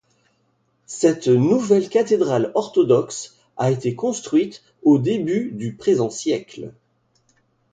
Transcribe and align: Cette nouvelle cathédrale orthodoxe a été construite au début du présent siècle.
Cette 0.87 1.27
nouvelle 1.27 1.87
cathédrale 1.87 2.51
orthodoxe 2.55 3.37
a 3.55 3.69
été 3.69 3.93
construite 3.93 4.63
au 4.81 4.97
début 4.97 5.51
du 5.51 5.75
présent 5.75 6.09
siècle. 6.09 6.73